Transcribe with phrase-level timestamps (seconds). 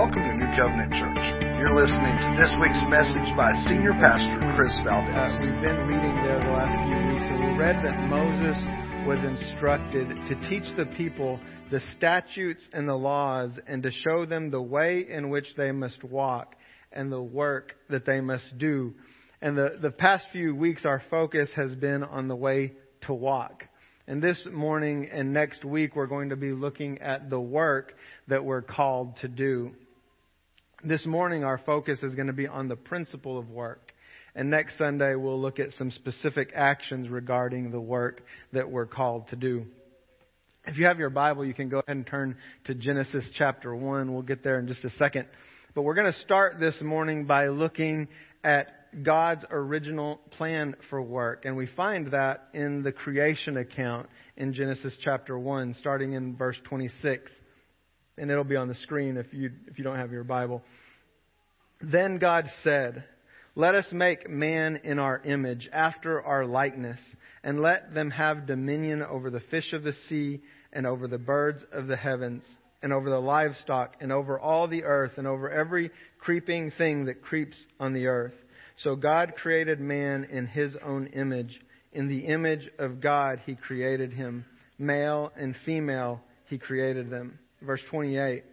[0.00, 1.20] welcome to New Covenant Church.
[1.60, 5.12] You're listening to this week's message by Senior Pastor Chris Valdez.
[5.12, 8.56] Uh, we've been reading there the last few weeks, and we read that Moses
[9.06, 11.38] was instructed to teach the people
[11.70, 16.02] the statutes and the laws and to show them the way in which they must
[16.02, 16.54] walk
[16.92, 18.94] and the work that they must do.
[19.42, 22.72] And the, the past few weeks, our focus has been on the way
[23.02, 23.64] to walk.
[24.06, 27.92] And this morning and next week, we're going to be looking at the work
[28.28, 29.72] that we're called to do.
[30.82, 33.92] This morning, our focus is going to be on the principle of work.
[34.34, 38.22] And next Sunday, we'll look at some specific actions regarding the work
[38.54, 39.66] that we're called to do.
[40.66, 44.10] If you have your Bible, you can go ahead and turn to Genesis chapter 1.
[44.10, 45.28] We'll get there in just a second.
[45.74, 48.08] But we're going to start this morning by looking
[48.42, 51.44] at God's original plan for work.
[51.44, 54.08] And we find that in the creation account
[54.38, 57.30] in Genesis chapter 1, starting in verse 26.
[58.18, 60.62] And it'll be on the screen if you, if you don't have your Bible.
[61.80, 63.04] Then God said,
[63.54, 66.98] Let us make man in our image, after our likeness,
[67.42, 70.40] and let them have dominion over the fish of the sea,
[70.72, 72.42] and over the birds of the heavens,
[72.82, 77.22] and over the livestock, and over all the earth, and over every creeping thing that
[77.22, 78.34] creeps on the earth.
[78.82, 81.60] So God created man in his own image.
[81.92, 84.44] In the image of God, he created him.
[84.78, 87.38] Male and female, he created them.
[87.62, 88.44] Verse 28.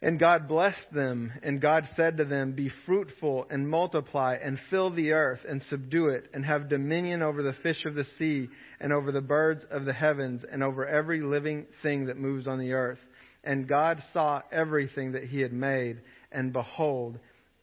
[0.00, 4.90] And God blessed them, and God said to them, Be fruitful and multiply, and fill
[4.90, 8.92] the earth, and subdue it, and have dominion over the fish of the sea, and
[8.92, 12.74] over the birds of the heavens, and over every living thing that moves on the
[12.74, 13.00] earth.
[13.42, 16.00] And God saw everything that he had made,
[16.30, 17.18] and behold,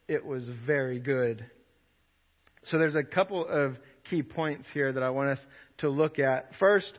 [0.06, 1.46] it was very good.
[2.64, 3.78] So there's a couple of
[4.10, 5.38] key points here that I want us
[5.78, 6.50] to look at.
[6.58, 6.92] First,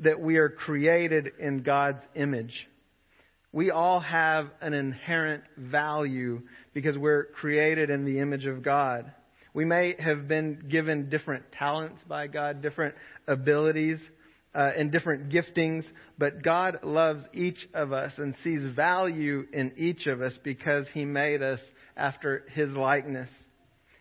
[0.00, 2.68] that we are created in God's image.
[3.56, 6.42] We all have an inherent value
[6.74, 9.10] because we're created in the image of God.
[9.54, 13.98] We may have been given different talents by God, different abilities,
[14.54, 15.86] uh, and different giftings,
[16.18, 21.06] but God loves each of us and sees value in each of us because He
[21.06, 21.60] made us
[21.96, 23.30] after His likeness.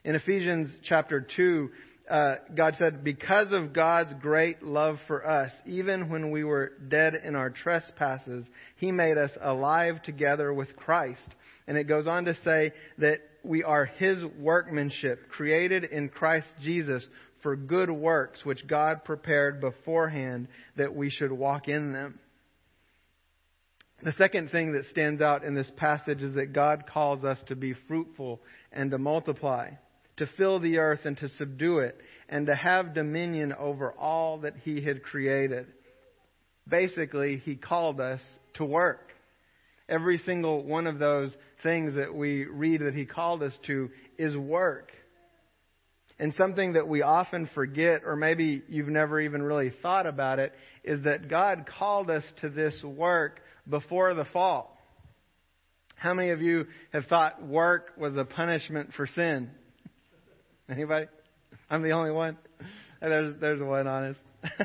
[0.04, 1.70] In Ephesians chapter 2,
[2.10, 7.16] uh, God said, Because of God's great love for us, even when we were dead
[7.16, 8.46] in our trespasses,
[8.78, 11.28] He made us alive together with Christ.
[11.68, 17.06] And it goes on to say that we are His workmanship, created in Christ Jesus
[17.42, 22.20] for good works, which God prepared beforehand that we should walk in them.
[24.04, 27.56] The second thing that stands out in this passage is that God calls us to
[27.56, 28.42] be fruitful
[28.72, 29.70] and to multiply
[30.18, 32.00] to fill the earth and to subdue it,
[32.30, 35.68] and to have dominion over all that He had created.
[36.68, 38.22] Basically, He called us
[38.56, 39.12] to work.
[39.88, 41.32] Every single one of those
[41.62, 44.92] things that we read that He called us to is work.
[46.18, 50.54] And something that we often forget, or maybe you've never even really thought about it,
[50.84, 54.78] is that God called us to this work before the fall.
[55.96, 59.52] How many of you have thought work was a punishment for sin?
[60.70, 61.06] Anybody?
[61.70, 62.38] I'm the only one.
[63.02, 64.20] There's there's one honest.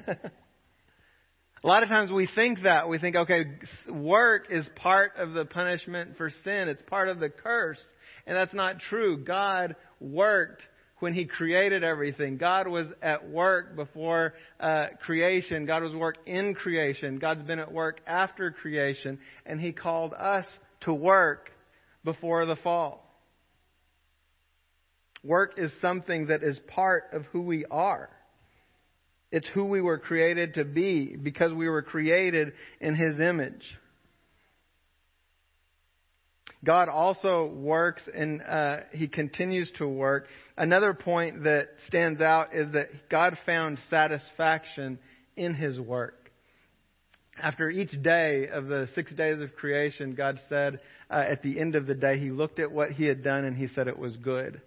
[1.62, 2.88] A lot of times we think that.
[2.88, 3.44] We think, okay,
[3.86, 6.70] work is part of the punishment for sin.
[6.70, 7.78] It's part of the curse.
[8.26, 9.22] And that's not true.
[9.22, 10.62] God worked
[11.00, 12.38] when He created everything.
[12.38, 15.66] God was at work before uh, creation.
[15.66, 17.18] God was work in creation.
[17.18, 19.18] God's been at work after creation.
[19.44, 20.46] And He called us
[20.82, 21.50] to work
[22.04, 23.09] before the fall.
[25.22, 28.08] Work is something that is part of who we are.
[29.30, 33.62] It's who we were created to be because we were created in His image.
[36.64, 40.26] God also works and uh, He continues to work.
[40.56, 44.98] Another point that stands out is that God found satisfaction
[45.36, 46.30] in His work.
[47.40, 50.80] After each day of the six days of creation, God said
[51.10, 53.56] uh, at the end of the day, He looked at what He had done and
[53.56, 54.60] He said it was good.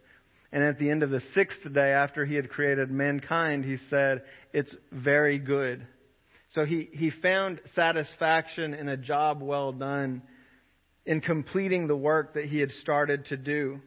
[0.54, 4.22] And at the end of the sixth day, after he had created mankind, he said,
[4.54, 5.88] It's very good.
[6.54, 10.22] So he, he found satisfaction in a job well done,
[11.08, 13.82] in completing the work that he had started to do.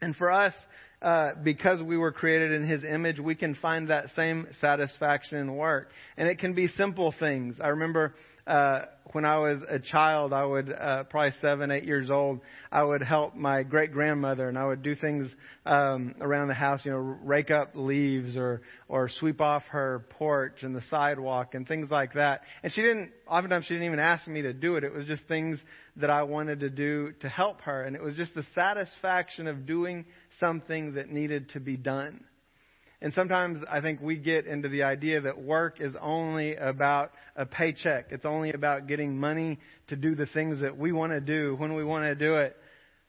[0.00, 0.54] And for us,
[1.02, 5.54] uh, because we were created in his image, we can find that same satisfaction in
[5.54, 5.90] work.
[6.16, 7.56] And it can be simple things.
[7.62, 8.14] I remember
[8.46, 8.82] uh,
[9.12, 12.40] when I was a child, I would uh, probably seven, eight years old.
[12.70, 15.28] I would help my great grandmother, and I would do things
[15.64, 16.80] um, around the house.
[16.84, 21.66] You know, rake up leaves or or sweep off her porch and the sidewalk and
[21.66, 22.42] things like that.
[22.62, 23.10] And she didn't.
[23.28, 24.84] Oftentimes, she didn't even ask me to do it.
[24.84, 25.58] It was just things
[25.96, 29.66] that I wanted to do to help her, and it was just the satisfaction of
[29.66, 30.04] doing
[30.38, 32.24] something that needed to be done.
[33.02, 37.44] And sometimes I think we get into the idea that work is only about a
[37.44, 38.06] paycheck.
[38.10, 39.58] It's only about getting money
[39.88, 42.56] to do the things that we want to do when we want to do it.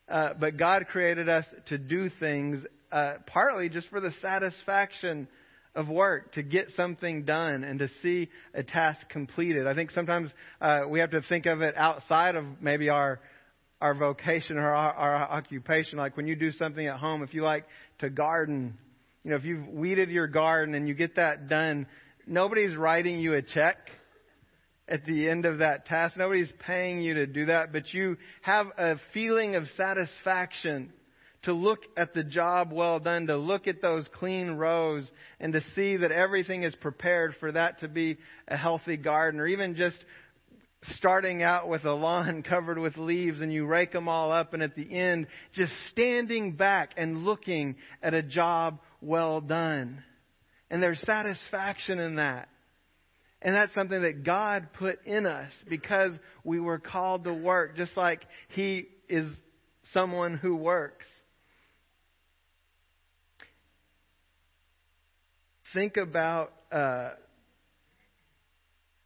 [0.09, 5.27] Uh, but God created us to do things uh, partly just for the satisfaction
[5.75, 9.67] of work, to get something done and to see a task completed.
[9.67, 13.19] I think sometimes uh, we have to think of it outside of maybe our
[13.79, 15.99] our vocation or our, our occupation.
[15.99, 17.65] Like when you do something at home, if you like
[17.99, 18.75] to garden
[19.27, 21.85] you know, if you've weeded your garden and you get that done,
[22.25, 23.75] nobody's writing you a check
[24.87, 26.15] at the end of that task.
[26.15, 30.93] Nobody's paying you to do that, but you have a feeling of satisfaction
[31.43, 35.05] to look at the job well done, to look at those clean rows,
[35.41, 38.15] and to see that everything is prepared for that to be
[38.47, 39.97] a healthy garden, or even just
[40.93, 44.63] starting out with a lawn covered with leaves and you rake them all up, and
[44.63, 50.03] at the end, just standing back and looking at a job well done.
[50.69, 52.49] And there's satisfaction in that.
[53.41, 56.11] And that's something that God put in us because
[56.43, 59.27] we were called to work, just like He is
[59.93, 61.05] someone who works.
[65.73, 66.51] Think about.
[66.71, 67.11] Uh,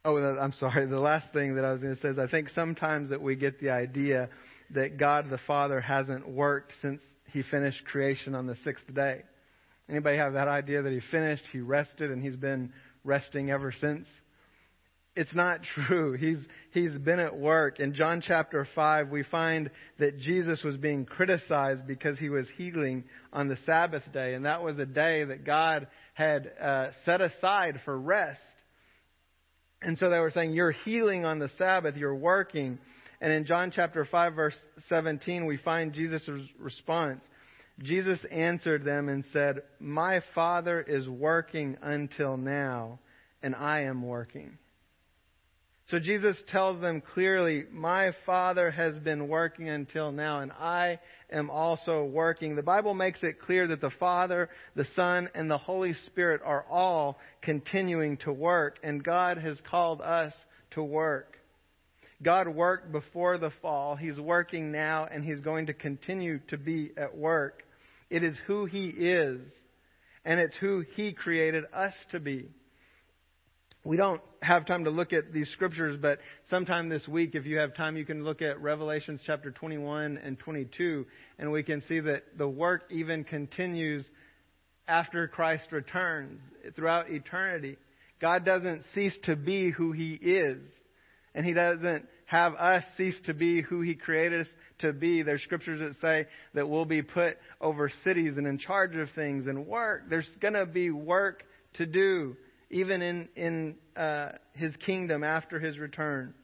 [0.04, 0.86] oh, I'm sorry.
[0.86, 3.36] The last thing that I was going to say is I think sometimes that we
[3.36, 4.30] get the idea
[4.70, 7.02] that God the Father hasn't worked since
[7.32, 9.22] He finished creation on the sixth day.
[9.88, 12.72] Anybody have that idea that he finished, he rested, and he's been
[13.04, 14.06] resting ever since?
[15.14, 16.14] It's not true.
[16.14, 16.38] He's,
[16.72, 17.80] he's been at work.
[17.80, 23.04] In John chapter 5, we find that Jesus was being criticized because he was healing
[23.32, 27.80] on the Sabbath day, and that was a day that God had uh, set aside
[27.84, 28.40] for rest.
[29.82, 32.78] And so they were saying, You're healing on the Sabbath, you're working.
[33.20, 34.56] And in John chapter 5, verse
[34.88, 36.28] 17, we find Jesus'
[36.58, 37.20] response.
[37.82, 43.00] Jesus answered them and said, My Father is working until now,
[43.42, 44.58] and I am working.
[45.88, 51.00] So Jesus tells them clearly, My Father has been working until now, and I
[51.30, 52.54] am also working.
[52.54, 56.64] The Bible makes it clear that the Father, the Son, and the Holy Spirit are
[56.70, 60.32] all continuing to work, and God has called us
[60.70, 61.36] to work.
[62.22, 63.96] God worked before the fall.
[63.96, 67.64] He's working now, and He's going to continue to be at work.
[68.12, 69.40] It is who He is,
[70.22, 72.50] and it's who He created us to be.
[73.84, 76.18] We don't have time to look at these scriptures, but
[76.50, 80.38] sometime this week, if you have time, you can look at Revelations chapter 21 and
[80.38, 81.06] 22,
[81.38, 84.04] and we can see that the work even continues
[84.86, 86.38] after Christ returns
[86.76, 87.78] throughout eternity.
[88.20, 90.60] God doesn't cease to be who He is,
[91.34, 94.46] and He doesn't have us cease to be who He created us
[94.78, 95.22] to be.
[95.22, 99.46] There's scriptures that say that we'll be put over cities and in charge of things
[99.46, 100.04] and work.
[100.08, 102.36] There's going to be work to do,
[102.70, 106.34] even in, in uh, His kingdom after His return.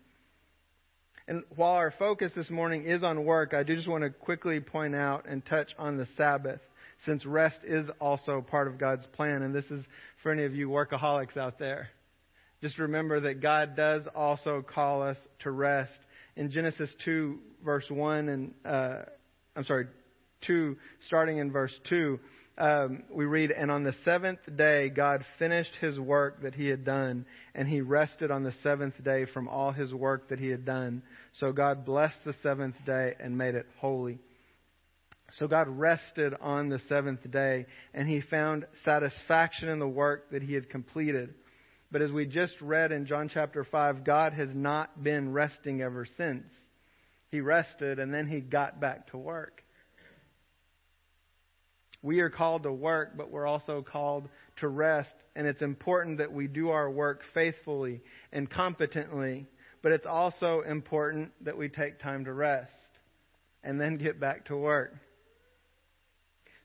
[1.27, 4.61] And while our focus this morning is on work, I do just want to quickly
[4.61, 6.61] point out and touch on the Sabbath,
[7.05, 9.43] since rest is also part of God's plan.
[9.43, 9.85] And this is
[10.23, 11.91] for any of you workaholics out there.
[12.61, 15.99] Just remember that God does also call us to rest
[16.37, 19.03] in Genesis 2, verse 1, and uh,
[19.57, 19.87] I'm sorry,
[20.47, 22.19] 2, starting in verse 2,
[22.59, 26.85] um, we read, And on the seventh day, God finished his work that he had
[26.85, 30.65] done, and he rested on the seventh day from all his work that he had
[30.65, 31.03] done.
[31.39, 34.19] So God blessed the seventh day and made it holy.
[35.39, 40.43] So God rested on the seventh day, and he found satisfaction in the work that
[40.43, 41.35] he had completed.
[41.91, 46.07] But as we just read in John chapter 5, God has not been resting ever
[46.17, 46.45] since.
[47.31, 49.63] He rested and then he got back to work.
[52.03, 55.15] We are called to work, but we're also called to rest.
[55.35, 58.03] And it's important that we do our work faithfully
[58.33, 59.47] and competently.
[59.83, 62.71] But it's also important that we take time to rest
[63.65, 64.95] and then get back to work.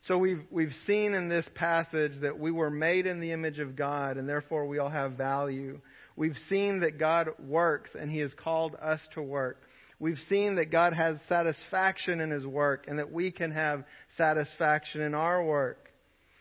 [0.06, 3.74] So we've, we've seen in this passage that we were made in the image of
[3.74, 5.80] God and therefore we all have value.
[6.14, 9.62] We've seen that God works and He has called us to work.
[9.98, 13.84] We've seen that God has satisfaction in His work and that we can have
[14.18, 15.88] satisfaction in our work.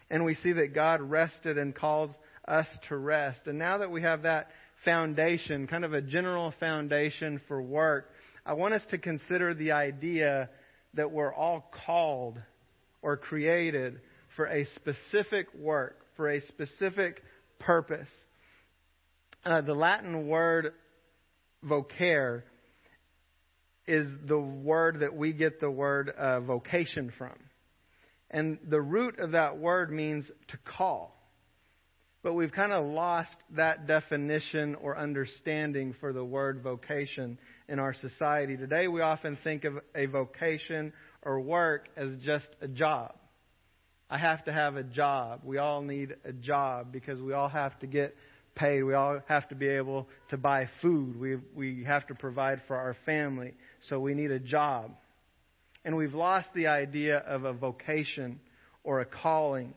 [0.10, 2.12] And we see that God rested and calls
[2.46, 3.40] us to rest.
[3.46, 4.50] And now that we have that
[4.84, 8.10] foundation, kind of a general foundation for work,
[8.46, 10.50] I want us to consider the idea
[10.96, 12.40] that we're all called
[13.04, 14.00] or created
[14.36, 17.22] for a specific work, for a specific
[17.60, 18.10] purpose.
[19.46, 20.74] Uh, the Latin word
[21.64, 22.44] vocare
[23.86, 27.34] is the word that we get the word uh, vocation from.
[28.32, 31.16] And the root of that word means to call.
[32.24, 37.94] But we've kind of lost that definition or understanding for the word vocation in our
[37.94, 38.56] society.
[38.56, 40.94] Today, we often think of a vocation
[41.24, 43.14] or work as just a job.
[44.10, 45.42] I have to have a job.
[45.44, 48.16] We all need a job because we all have to get
[48.56, 48.84] paid.
[48.84, 51.20] We all have to be able to buy food.
[51.20, 53.54] We, we have to provide for our family.
[53.90, 54.92] So we need a job.
[55.86, 58.40] And we've lost the idea of a vocation
[58.84, 59.74] or a calling.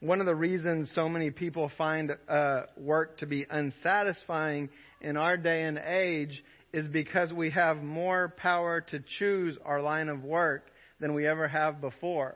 [0.00, 4.68] One of the reasons so many people find uh, work to be unsatisfying
[5.00, 6.42] in our day and age
[6.74, 10.66] is because we have more power to choose our line of work
[10.98, 12.34] than we ever have before.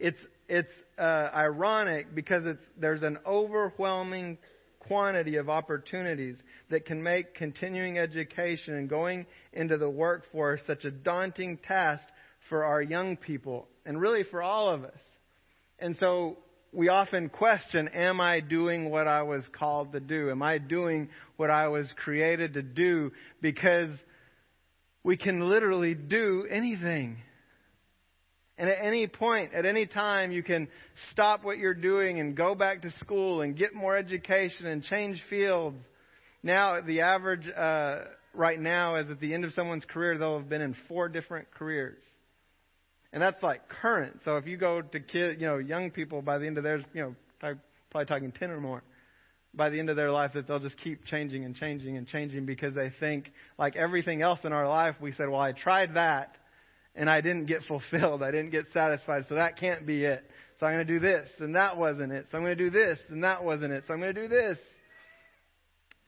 [0.00, 0.18] It's
[0.48, 4.38] it's uh, ironic because it's there's an overwhelming
[4.80, 6.36] quantity of opportunities
[6.70, 12.02] that can make continuing education and going into the workforce such a daunting task
[12.48, 15.00] for our young people and really for all of us.
[15.78, 16.38] And so
[16.74, 20.30] we often question, am I doing what I was called to do?
[20.30, 23.12] Am I doing what I was created to do?
[23.40, 23.90] Because
[25.04, 27.18] we can literally do anything.
[28.56, 30.68] And at any point, at any time, you can
[31.10, 35.22] stop what you're doing and go back to school and get more education and change
[35.28, 35.78] fields.
[36.42, 38.00] Now, the average uh,
[38.32, 41.50] right now is at the end of someone's career, they'll have been in four different
[41.52, 42.02] careers.
[43.14, 44.22] And that's like current.
[44.24, 46.82] So if you go to kids, you know, young people by the end of theirs,
[46.92, 47.54] you know,
[47.88, 48.82] probably talking 10 or more,
[49.54, 52.44] by the end of their life that they'll just keep changing and changing and changing
[52.44, 56.34] because they think, like everything else in our life, we said, well, I tried that
[56.96, 58.20] and I didn't get fulfilled.
[58.20, 59.26] I didn't get satisfied.
[59.28, 60.28] So that can't be it.
[60.58, 62.26] So I'm going to do this and that wasn't it.
[62.32, 63.84] So I'm going to do this and that wasn't it.
[63.86, 64.58] So I'm going to do this.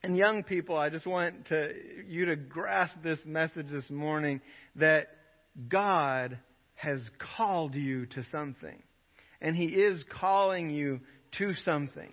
[0.03, 1.71] And young people, I just want to,
[2.05, 4.41] you to grasp this message this morning
[4.75, 5.07] that
[5.69, 6.37] God
[6.77, 7.01] has
[7.35, 8.81] called you to something.
[9.41, 11.01] And He is calling you
[11.37, 12.11] to something.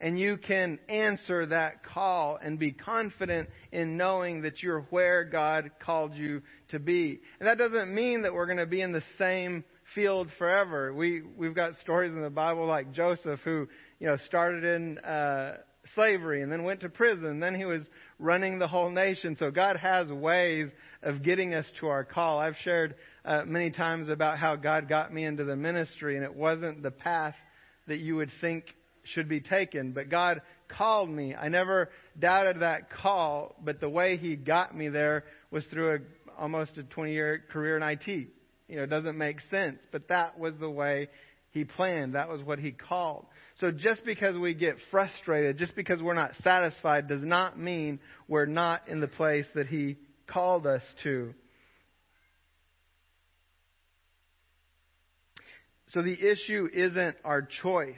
[0.00, 5.70] And you can answer that call and be confident in knowing that you're where God
[5.80, 7.20] called you to be.
[7.38, 9.62] And that doesn't mean that we're going to be in the same
[9.94, 10.92] field forever.
[10.92, 13.68] We, we've got stories in the Bible like Joseph who,
[14.00, 15.58] you know, started in, uh,
[15.94, 17.40] slavery and then went to prison.
[17.40, 17.82] Then he was
[18.18, 19.36] running the whole nation.
[19.38, 20.68] So God has ways
[21.02, 22.38] of getting us to our call.
[22.38, 22.94] I've shared
[23.24, 26.90] uh, many times about how God got me into the ministry, and it wasn't the
[26.90, 27.34] path
[27.86, 28.64] that you would think
[29.04, 31.34] should be taken, but God called me.
[31.34, 35.98] I never doubted that call, but the way He got me there was through a,
[36.40, 38.06] almost a 20 year career in IT.
[38.06, 41.08] You know, it doesn't make sense, but that was the way
[41.50, 42.14] He planned.
[42.14, 43.26] That was what He called.
[43.60, 48.46] So just because we get frustrated, just because we're not satisfied, does not mean we're
[48.46, 51.34] not in the place that He called us to.
[55.92, 57.94] So the issue isn't our choice.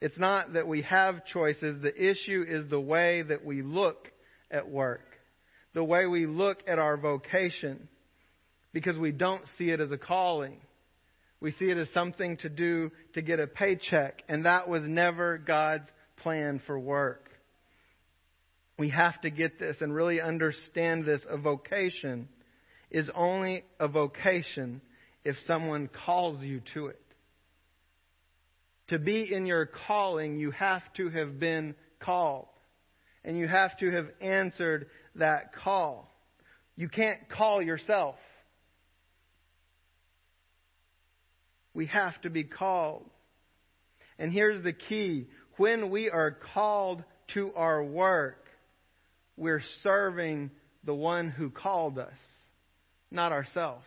[0.00, 1.80] It's not that we have choices.
[1.82, 4.08] The issue is the way that we look
[4.50, 5.16] at work,
[5.74, 7.88] the way we look at our vocation,
[8.74, 10.58] because we don't see it as a calling.
[11.40, 15.38] We see it as something to do to get a paycheck, and that was never
[15.38, 17.30] God's plan for work.
[18.78, 21.22] We have to get this and really understand this.
[21.28, 22.28] A vocation
[22.90, 24.82] is only a vocation
[25.26, 27.00] if someone calls you to it.
[28.88, 32.46] To be in your calling, you have to have been called.
[33.24, 36.08] And you have to have answered that call.
[36.76, 38.14] You can't call yourself.
[41.74, 43.10] We have to be called.
[44.20, 47.02] And here's the key when we are called
[47.34, 48.46] to our work,
[49.36, 50.52] we're serving
[50.84, 52.14] the one who called us,
[53.10, 53.84] not ourselves.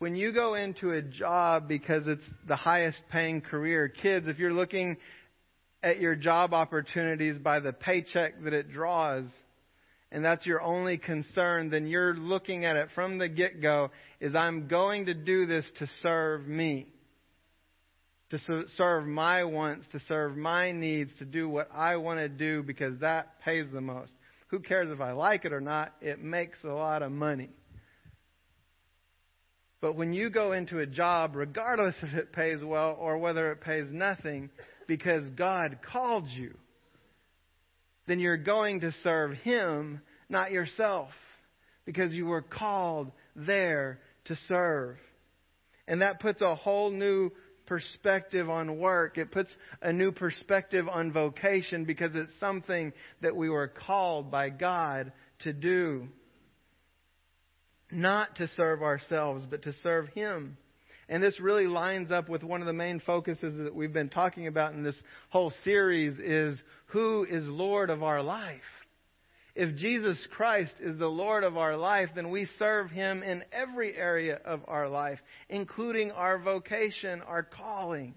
[0.00, 4.54] When you go into a job because it's the highest paying career, kids, if you're
[4.54, 4.96] looking
[5.82, 9.24] at your job opportunities by the paycheck that it draws,
[10.10, 13.90] and that's your only concern, then you're looking at it from the get go
[14.20, 16.86] is I'm going to do this to serve me,
[18.30, 18.38] to
[18.78, 22.98] serve my wants, to serve my needs, to do what I want to do because
[23.00, 24.12] that pays the most.
[24.46, 25.92] Who cares if I like it or not?
[26.00, 27.50] It makes a lot of money.
[29.80, 33.62] But when you go into a job, regardless if it pays well or whether it
[33.62, 34.50] pays nothing,
[34.86, 36.54] because God called you,
[38.06, 41.10] then you're going to serve Him, not yourself,
[41.86, 44.96] because you were called there to serve.
[45.88, 47.30] And that puts a whole new
[47.66, 49.16] perspective on work.
[49.16, 54.50] It puts a new perspective on vocation because it's something that we were called by
[54.50, 56.08] God to do.
[57.90, 60.56] Not to serve ourselves, but to serve Him.
[61.08, 64.46] And this really lines up with one of the main focuses that we've been talking
[64.46, 64.96] about in this
[65.30, 68.60] whole series is who is Lord of our life?
[69.56, 73.96] If Jesus Christ is the Lord of our life, then we serve Him in every
[73.96, 75.18] area of our life,
[75.48, 78.14] including our vocation, our calling.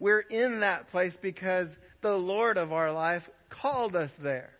[0.00, 1.68] We're in that place because
[2.02, 3.22] the Lord of our life
[3.62, 4.50] called us there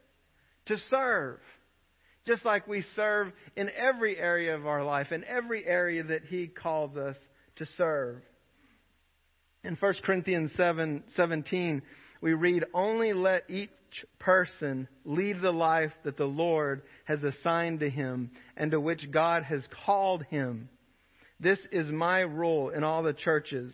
[0.66, 1.40] to serve.
[2.26, 6.48] Just like we serve in every area of our life, in every area that He
[6.48, 7.16] calls us
[7.56, 8.16] to serve.
[9.62, 11.82] In 1 Corinthians 7 17,
[12.20, 13.70] we read, Only let each
[14.18, 19.44] person lead the life that the Lord has assigned to him and to which God
[19.44, 20.68] has called him.
[21.40, 23.72] This is my rule in all the churches.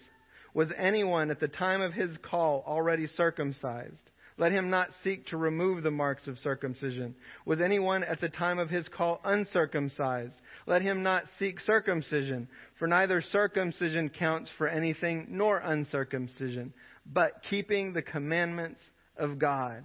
[0.54, 4.10] Was anyone at the time of his call already circumcised?
[4.38, 7.14] Let him not seek to remove the marks of circumcision.
[7.44, 10.34] Was anyone at the time of his call uncircumcised?
[10.66, 12.48] Let him not seek circumcision,
[12.78, 16.72] for neither circumcision counts for anything nor uncircumcision,
[17.04, 18.80] but keeping the commandments
[19.16, 19.84] of God.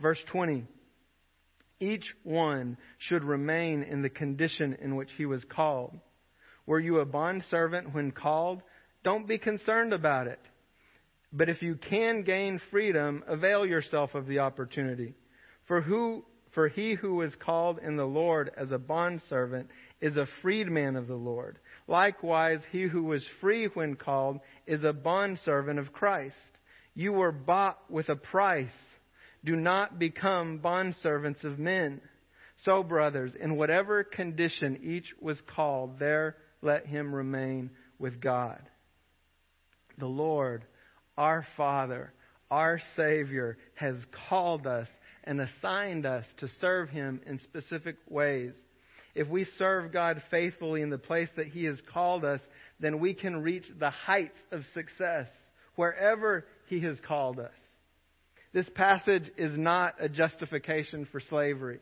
[0.00, 0.66] Verse 20.
[1.80, 5.98] Each one should remain in the condition in which he was called.
[6.66, 8.62] Were you a bondservant when called?
[9.02, 10.38] Don't be concerned about it.
[11.32, 15.14] But if you can gain freedom, avail yourself of the opportunity.
[15.66, 19.68] For who for he who is called in the Lord as a bondservant
[20.00, 21.58] is a freedman of the Lord.
[21.86, 26.34] Likewise, he who was free when called is a bondservant of Christ.
[26.94, 28.68] You were bought with a price.
[29.44, 32.00] Do not become bondservants of men.
[32.64, 38.60] So, brothers, in whatever condition each was called, there let him remain with God.
[39.98, 40.64] The Lord,
[41.16, 42.12] our Father,
[42.50, 43.96] our Savior, has
[44.28, 44.88] called us
[45.24, 48.52] and assigned us to serve Him in specific ways.
[49.14, 52.40] If we serve God faithfully in the place that He has called us,
[52.78, 55.28] then we can reach the heights of success
[55.74, 57.52] wherever He has called us.
[58.52, 61.78] This passage is not a justification for slavery.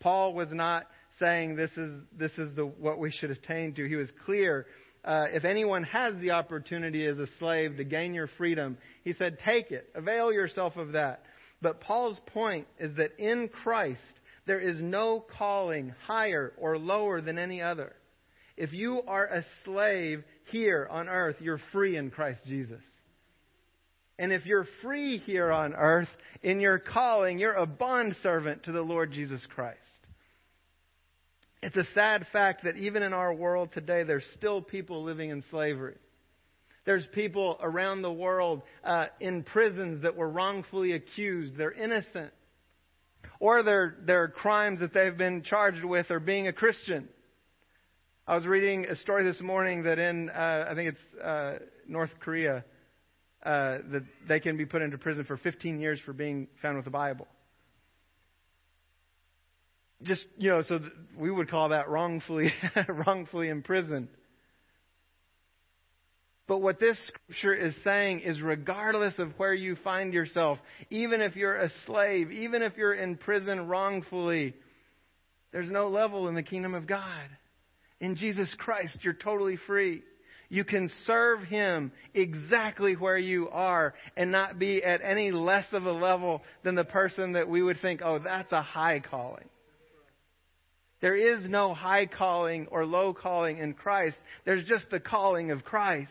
[0.00, 0.86] Paul was not
[1.18, 3.88] saying this is, this is the, what we should attain to.
[3.88, 4.66] He was clear.
[5.04, 9.38] Uh, if anyone has the opportunity as a slave to gain your freedom, he said,
[9.44, 9.90] take it.
[9.94, 11.24] Avail yourself of that.
[11.60, 14.00] But Paul's point is that in Christ,
[14.46, 17.94] there is no calling higher or lower than any other.
[18.56, 22.80] If you are a slave here on earth, you're free in Christ Jesus.
[24.18, 26.08] And if you're free here on earth
[26.42, 29.78] in your calling, you're a bondservant to the Lord Jesus Christ.
[31.64, 35.42] It's a sad fact that even in our world today, there's still people living in
[35.50, 35.96] slavery.
[36.84, 41.56] There's people around the world uh, in prisons that were wrongfully accused.
[41.56, 42.34] They're innocent.
[43.40, 47.08] Or their, their crimes that they've been charged with are being a Christian.
[48.26, 52.10] I was reading a story this morning that in, uh, I think it's uh, North
[52.20, 52.62] Korea,
[53.42, 56.84] uh, that they can be put into prison for 15 years for being found with
[56.84, 57.26] the Bible.
[60.04, 60.80] Just, you know, so
[61.18, 62.52] we would call that wrongfully,
[62.88, 64.08] wrongfully imprisoned.
[66.46, 70.58] But what this scripture is saying is regardless of where you find yourself,
[70.90, 74.54] even if you're a slave, even if you're in prison wrongfully,
[75.52, 77.28] there's no level in the kingdom of God.
[78.00, 80.02] In Jesus Christ, you're totally free.
[80.50, 85.86] You can serve Him exactly where you are and not be at any less of
[85.86, 89.48] a level than the person that we would think, oh, that's a high calling.
[91.04, 94.16] There is no high calling or low calling in Christ.
[94.46, 96.10] There's just the calling of Christ.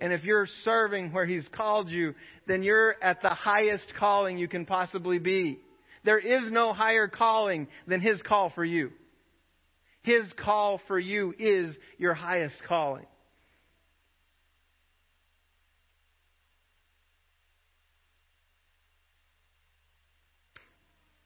[0.00, 2.16] And if you're serving where He's called you,
[2.48, 5.60] then you're at the highest calling you can possibly be.
[6.04, 8.90] There is no higher calling than His call for you.
[10.02, 13.06] His call for you is your highest calling.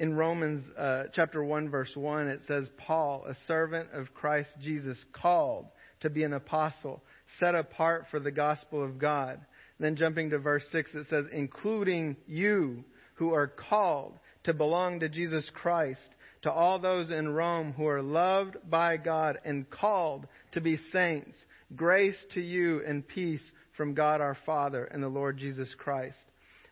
[0.00, 4.96] In Romans uh, chapter 1, verse 1, it says, Paul, a servant of Christ Jesus,
[5.12, 5.66] called
[6.00, 7.02] to be an apostle
[7.40, 9.40] set apart for the gospel of God.
[9.80, 12.84] Then jumping to verse 6, it says, including you
[13.14, 16.00] who are called to belong to Jesus Christ,
[16.42, 21.37] to all those in Rome who are loved by God and called to be saints,
[21.74, 23.42] grace to you and peace
[23.76, 26.18] from God our Father and the Lord Jesus Christ.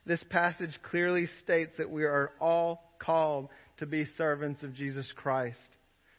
[0.04, 5.58] This passage clearly states that we are all called to be servants of Jesus Christ.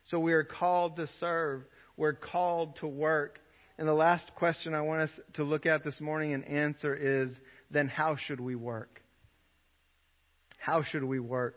[0.09, 1.63] So we are called to serve.
[1.97, 3.39] We're called to work.
[3.77, 7.29] And the last question I want us to look at this morning and answer is
[7.69, 9.01] then how should we work?
[10.57, 11.55] How should we work?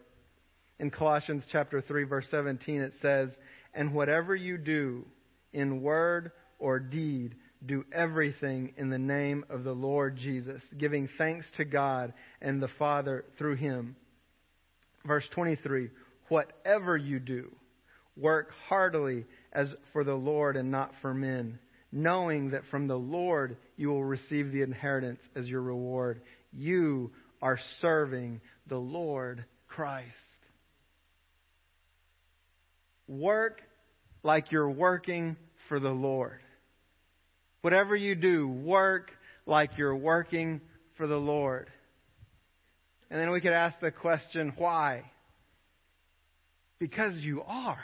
[0.79, 3.31] In Colossians chapter 3 verse 17 it says,
[3.73, 5.07] "And whatever you do
[5.53, 11.51] in word or deed, do everything in the name of the Lord Jesus, giving thanks
[11.53, 13.97] to God and the Father through him."
[15.07, 15.91] Verse 23,
[16.29, 17.51] "Whatever you do,
[18.17, 21.59] work heartily as for the Lord and not for men."
[21.93, 26.21] knowing that from the Lord you will receive the inheritance as your reward.
[26.53, 27.11] You
[27.43, 30.07] are serving the Lord Christ.
[33.09, 33.63] Work
[34.23, 35.37] like you're working
[35.69, 36.41] for the Lord.
[37.63, 39.11] Whatever you do, work
[39.47, 40.61] like you're working
[40.97, 41.69] for the Lord.
[43.11, 45.03] And then we could ask the question, why?
[46.79, 47.81] Because you are.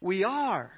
[0.00, 0.70] We are.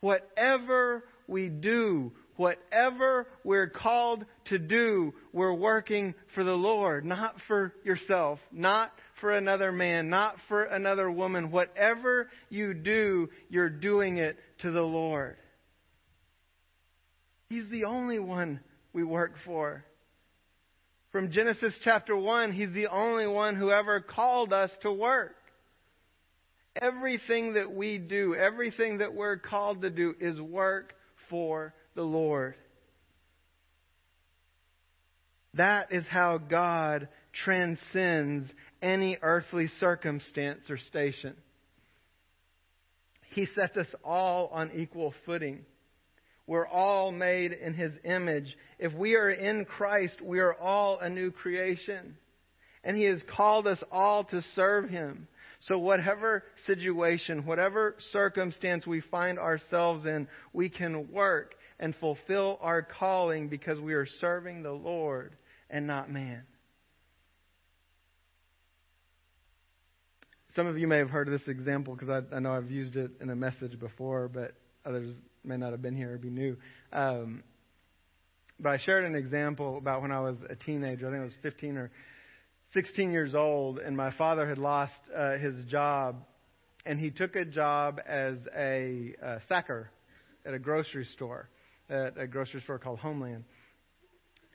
[0.00, 7.72] Whatever we do, whatever we're called to do, we're working for the Lord, not for
[7.84, 11.50] yourself, not for another man, not for another woman.
[11.50, 15.36] Whatever you do, you're doing it to the Lord.
[17.48, 18.60] He's the only one
[18.92, 19.84] we work for.
[21.16, 25.34] From Genesis chapter 1, He's the only one who ever called us to work.
[26.78, 30.92] Everything that we do, everything that we're called to do is work
[31.30, 32.54] for the Lord.
[35.54, 38.50] That is how God transcends
[38.82, 41.34] any earthly circumstance or station.
[43.30, 45.64] He sets us all on equal footing.
[46.46, 48.56] We're all made in His image.
[48.78, 52.16] If we are in Christ, we are all a new creation.
[52.84, 55.26] And He has called us all to serve Him.
[55.60, 62.82] So, whatever situation, whatever circumstance we find ourselves in, we can work and fulfill our
[62.82, 65.34] calling because we are serving the Lord
[65.68, 66.42] and not man.
[70.54, 73.10] Some of you may have heard this example because I, I, know I've used it
[73.20, 74.54] in a message before, but
[74.86, 75.14] others
[75.46, 76.56] may not have been here or be new.
[76.92, 77.42] Um,
[78.58, 81.08] but I shared an example about when I was a teenager.
[81.08, 81.90] I think I was 15 or
[82.72, 86.24] 16 years old, and my father had lost uh, his job,
[86.84, 89.90] and he took a job as a uh, sacker
[90.44, 91.48] at a grocery store,
[91.90, 93.44] at a grocery store called Homeland.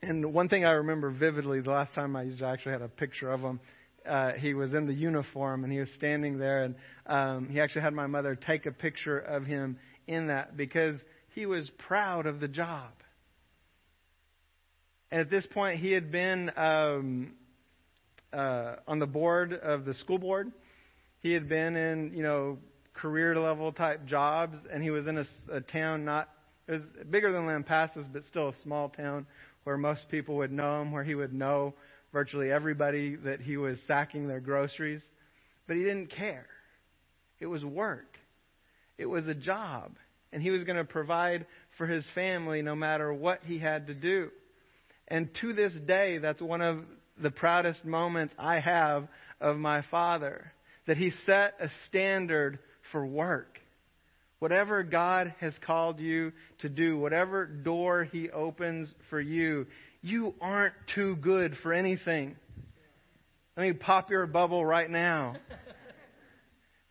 [0.02, 2.82] And one thing I remember vividly, the last time I used it, I actually had
[2.82, 3.60] a picture of him.
[4.08, 6.74] Uh, he was in the uniform and he was standing there, and
[7.06, 10.98] um, he actually had my mother take a picture of him in that because
[11.34, 12.90] he was proud of the job.
[15.10, 17.32] And at this point, he had been um,
[18.32, 20.52] uh, on the board of the school board.
[21.20, 22.58] He had been in, you know,
[22.94, 26.28] career level type jobs, and he was in a, a town not
[26.68, 29.26] it was bigger than Lampasas, but still a small town
[29.64, 31.74] where most people would know him, where he would know
[32.12, 35.02] virtually everybody that he was sacking their groceries.
[35.66, 36.46] But he didn't care.
[37.40, 38.11] It was work.
[39.02, 39.96] It was a job.
[40.32, 41.44] And he was going to provide
[41.76, 44.30] for his family no matter what he had to do.
[45.08, 46.84] And to this day, that's one of
[47.20, 49.08] the proudest moments I have
[49.40, 50.52] of my father.
[50.86, 52.60] That he set a standard
[52.92, 53.58] for work.
[54.38, 59.66] Whatever God has called you to do, whatever door he opens for you,
[60.00, 62.36] you aren't too good for anything.
[63.56, 65.34] Let me pop your bubble right now.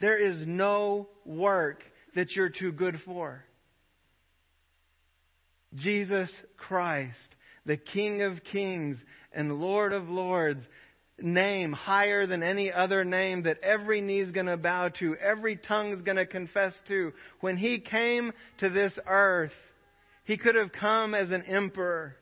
[0.02, 1.84] There is no work
[2.16, 3.44] that you're too good for.
[5.76, 7.18] Jesus Christ,
[7.66, 8.98] the King of Kings
[9.32, 10.66] and Lord of Lords
[11.20, 16.02] name higher than any other name that every knee's going to bow to, every tongue's
[16.02, 17.14] going to confess to.
[17.40, 19.54] When he came to this earth,
[20.26, 22.16] he could have come as an emperor.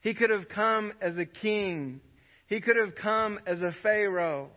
[0.00, 2.00] He could have come as a king.
[2.46, 4.50] He could have come as a pharaoh.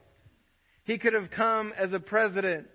[0.83, 2.67] He could have come as a president.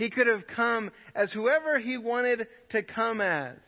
[0.00, 3.58] He could have come as whoever he wanted to come as.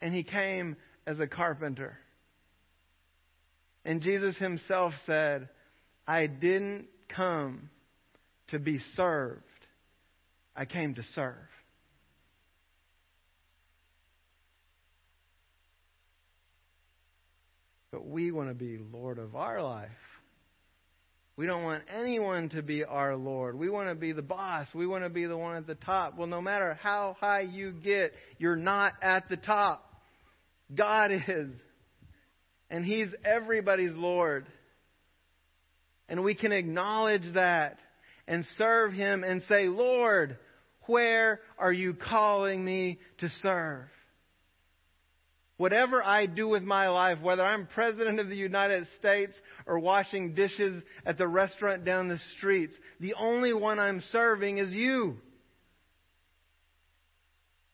[0.00, 1.98] And he came as a carpenter.
[3.84, 5.48] And Jesus himself said,
[6.06, 7.70] I didn't come
[8.50, 9.42] to be served,
[10.54, 11.34] I came to serve.
[17.90, 19.88] But we want to be Lord of our life.
[21.38, 23.56] We don't want anyone to be our Lord.
[23.56, 24.66] We want to be the boss.
[24.74, 26.18] We want to be the one at the top.
[26.18, 29.88] Well, no matter how high you get, you're not at the top.
[30.74, 31.50] God is.
[32.70, 34.48] And He's everybody's Lord.
[36.08, 37.78] And we can acknowledge that
[38.26, 40.38] and serve Him and say, Lord,
[40.86, 43.86] where are you calling me to serve?
[45.58, 49.34] Whatever I do with my life, whether I'm President of the United States
[49.66, 54.72] or washing dishes at the restaurant down the streets, the only one I'm serving is
[54.72, 55.18] you.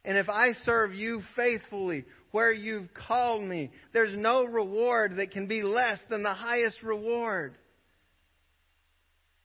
[0.03, 5.47] And if I serve you faithfully where you've called me, there's no reward that can
[5.47, 7.55] be less than the highest reward.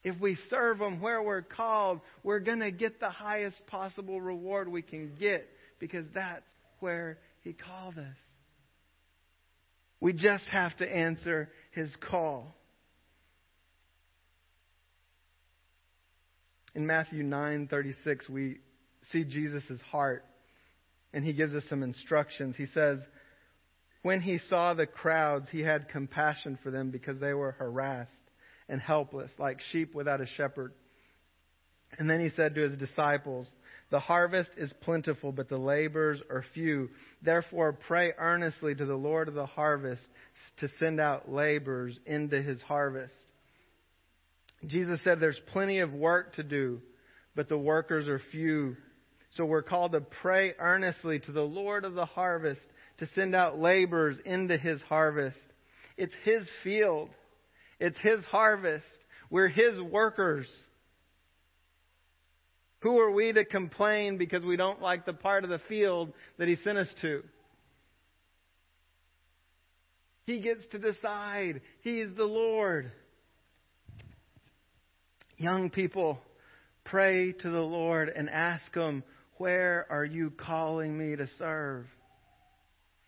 [0.02, 4.70] If we serve Him where we're called, we're going to get the highest possible reward
[4.70, 5.46] we can get
[5.78, 6.46] because that's
[6.80, 8.16] where He called us.
[10.00, 12.56] We just have to answer his call.
[16.74, 18.60] In Matthew 9:36 we
[19.12, 20.26] see Jesus' heart
[21.12, 22.56] and he gives us some instructions.
[22.56, 23.02] He says,
[24.04, 28.12] "When he saw the crowds, he had compassion for them because they were harassed
[28.70, 30.74] and helpless like sheep without a shepherd."
[31.98, 33.50] And then he said to his disciples,
[33.92, 36.90] the harvest is plentiful, but the laborers are few.
[37.24, 40.02] Therefore, pray earnestly to the Lord of the harvest
[40.60, 43.14] to send out laborers into his harvest.
[44.66, 46.82] Jesus said there's plenty of work to do,
[47.36, 48.76] but the workers are few.
[49.36, 52.62] So we're called to pray earnestly to the Lord of the harvest
[53.00, 55.38] to send out laborers into his harvest.
[55.98, 57.10] It's his field.
[57.80, 58.86] It's his harvest.
[59.30, 60.48] We're his workers.
[62.82, 66.48] Who are we to complain because we don't like the part of the field that
[66.48, 67.24] He sent us to?
[70.26, 71.62] He gets to decide.
[71.82, 72.92] He is the Lord.
[75.38, 76.20] Young people,
[76.86, 79.04] pray to the Lord and ask Him,
[79.38, 81.86] Where are you calling me to serve?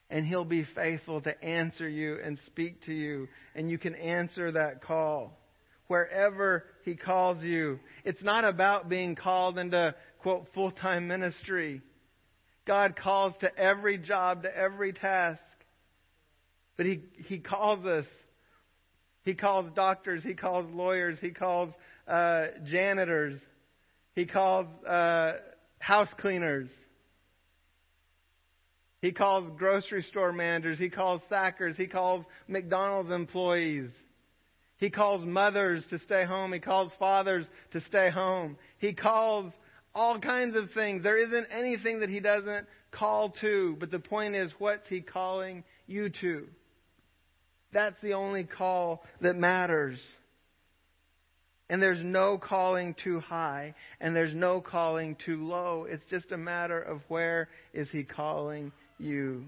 [0.10, 4.51] And He'll be faithful to answer you and speak to you, and you can answer
[4.51, 5.38] that call
[5.91, 7.80] wherever He calls you.
[8.06, 11.82] It's not about being called into, quote, full time ministry.
[12.65, 15.41] God calls to every job, to every task.
[16.77, 18.06] But He, he calls us.
[19.23, 21.69] He calls doctors, He calls lawyers, He calls
[22.08, 23.38] uh, janitors,
[24.15, 25.34] He calls uh,
[25.80, 26.69] house cleaners.
[29.01, 30.77] He calls grocery store managers.
[30.77, 31.75] He calls sackers.
[31.75, 33.89] He calls McDonald's employees.
[34.81, 36.51] He calls mothers to stay home.
[36.51, 38.57] He calls fathers to stay home.
[38.79, 39.53] He calls
[39.93, 41.03] all kinds of things.
[41.03, 43.77] There isn't anything that he doesn't call to.
[43.79, 46.47] But the point is, what's he calling you to?
[47.71, 49.99] That's the only call that matters.
[51.69, 55.85] And there's no calling too high, and there's no calling too low.
[55.87, 59.45] It's just a matter of where is he calling you.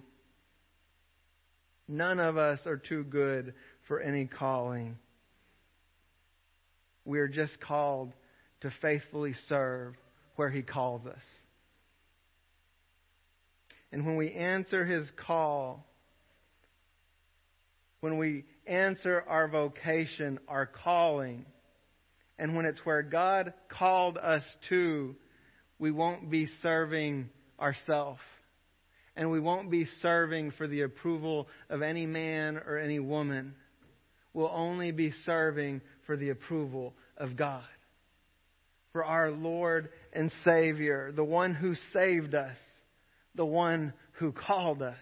[1.87, 3.55] None of us are too good
[3.87, 4.95] for any calling.
[7.05, 8.13] We are just called
[8.61, 9.95] to faithfully serve
[10.35, 11.21] where He calls us.
[13.91, 15.85] And when we answer His call,
[17.99, 21.45] when we answer our vocation, our calling,
[22.39, 25.15] and when it's where God called us to,
[25.79, 28.19] we won't be serving ourselves.
[29.15, 33.53] And we won't be serving for the approval of any man or any woman.
[34.33, 37.63] We'll only be serving for the approval of God.
[38.91, 42.57] For our Lord and Savior, the one who saved us,
[43.35, 44.97] the one who called us.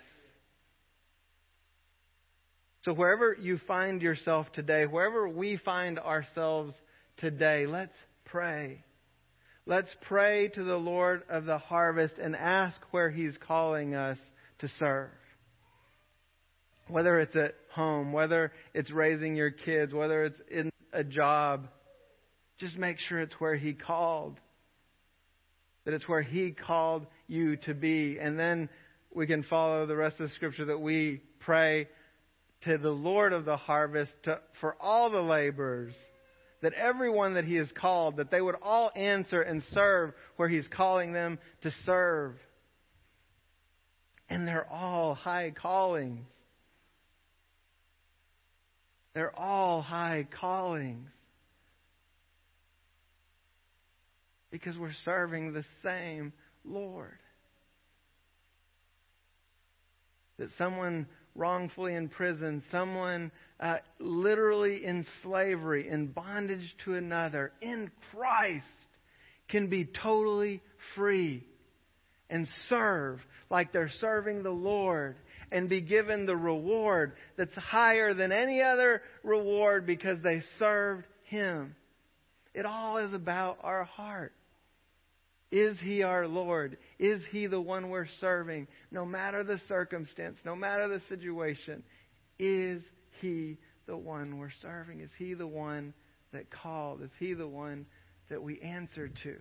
[2.84, 6.74] So, wherever you find yourself today, wherever we find ourselves
[7.18, 7.94] today, let's
[8.26, 8.84] pray.
[9.68, 14.18] Let's pray to the Lord of the harvest and ask where He's calling us
[14.60, 15.10] to serve
[16.92, 21.68] whether it's at home, whether it's raising your kids, whether it's in a job,
[22.60, 24.40] just make sure it's where He called.
[25.86, 28.18] That it's where He called you to be.
[28.20, 28.70] And then
[29.14, 31.88] we can follow the rest of the scripture that we pray
[32.64, 35.94] to the Lord of the harvest to, for all the laborers,
[36.62, 40.68] that everyone that He has called, that they would all answer and serve where He's
[40.68, 42.36] calling them to serve.
[44.30, 46.26] And they're all high callings.
[49.14, 51.10] They're all high callings.
[54.50, 56.34] Because we're serving the same
[56.66, 57.18] Lord.
[60.38, 67.92] That someone wrongfully in prison, someone uh, literally in slavery, in bondage to another, in
[68.12, 68.66] Christ,
[69.50, 70.62] can be totally
[70.96, 71.46] free
[72.30, 73.20] and serve
[73.50, 75.18] like they're serving the Lord
[75.52, 81.76] and be given the reward that's higher than any other reward because they served Him.
[82.54, 84.34] It all is about our heart.
[85.52, 86.78] Is He our Lord?
[86.98, 88.68] Is He the one we're serving?
[88.92, 91.84] No matter the circumstance, no matter the situation,
[92.40, 92.82] is
[93.20, 95.02] He the one we're serving?
[95.02, 95.94] Is He the one
[96.32, 97.02] that called?
[97.02, 97.86] Is He the one
[98.30, 99.36] that we answer to?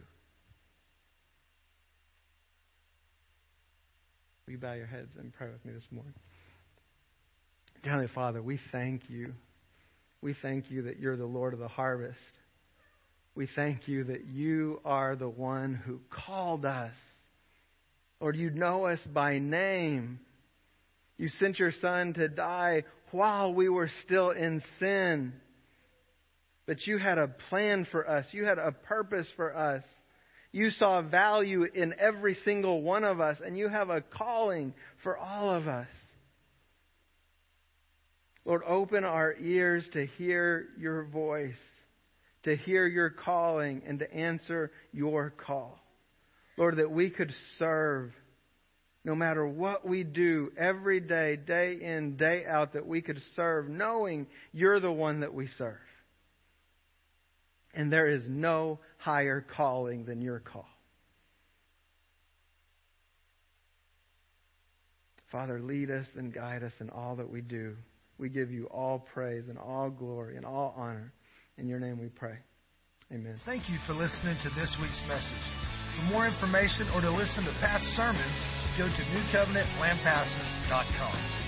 [4.51, 6.13] Will you bow your heads and pray with me this morning?
[7.85, 9.33] Heavenly Father, we thank you.
[10.23, 12.19] We thank you that you're the Lord of the harvest.
[13.37, 16.91] We thank you that you are the one who called us.
[18.21, 20.19] Lord, you know us by name.
[21.17, 22.83] You sent your Son to die
[23.13, 25.33] while we were still in sin.
[26.67, 29.85] But you had a plan for us, you had a purpose for us.
[30.53, 35.17] You saw value in every single one of us, and you have a calling for
[35.17, 35.89] all of us.
[38.45, 41.55] Lord, open our ears to hear your voice,
[42.45, 45.79] to hear your calling, and to answer your call.
[46.57, 48.13] Lord, that we could serve
[49.05, 53.69] no matter what we do every day, day in, day out, that we could serve
[53.69, 55.79] knowing you're the one that we serve.
[57.75, 60.67] And there is no higher calling than your call.
[65.31, 67.77] Father, lead us and guide us in all that we do.
[68.19, 71.15] We give you all praise and all glory and all honor.
[71.57, 72.37] In your name we pray.
[73.13, 73.41] Amen.
[73.45, 75.45] Thank you for listening to this week's message.
[75.97, 78.45] For more information or to listen to past sermons,
[78.79, 81.39] go to newcovenantlampasas.com.